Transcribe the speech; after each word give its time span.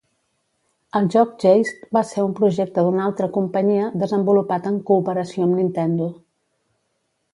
El 0.99 1.09
joc 1.15 1.33
"Geist" 1.43 1.83
va 1.97 2.03
ser 2.13 2.23
un 2.29 2.33
projecte 2.39 2.85
d'una 2.87 3.05
altra 3.09 3.29
companyia, 3.35 3.91
desenvolupat 4.05 4.71
en 4.71 4.83
cooperació 4.89 5.47
amb 5.49 5.59
Nintendo. 5.63 6.09